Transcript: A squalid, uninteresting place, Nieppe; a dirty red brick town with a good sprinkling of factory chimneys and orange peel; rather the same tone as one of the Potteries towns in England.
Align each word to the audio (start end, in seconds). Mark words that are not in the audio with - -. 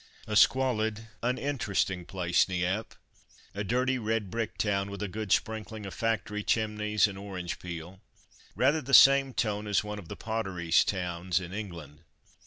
A 0.25 0.35
squalid, 0.35 1.09
uninteresting 1.21 2.05
place, 2.05 2.49
Nieppe; 2.49 2.95
a 3.53 3.63
dirty 3.63 3.99
red 3.99 4.31
brick 4.31 4.57
town 4.57 4.89
with 4.89 5.03
a 5.03 5.07
good 5.07 5.31
sprinkling 5.31 5.85
of 5.85 5.93
factory 5.93 6.41
chimneys 6.43 7.07
and 7.07 7.19
orange 7.19 7.59
peel; 7.59 8.01
rather 8.55 8.81
the 8.81 8.95
same 8.95 9.31
tone 9.31 9.67
as 9.67 9.83
one 9.83 9.99
of 9.99 10.07
the 10.07 10.17
Potteries 10.17 10.83
towns 10.83 11.39
in 11.39 11.53
England. 11.53 11.99